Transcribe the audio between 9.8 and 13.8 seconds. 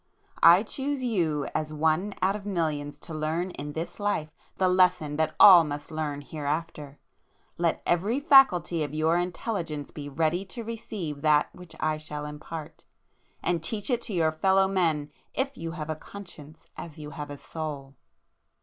be ready to receive that which I shall impart,—and